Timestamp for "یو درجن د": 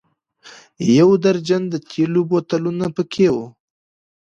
0.99-1.75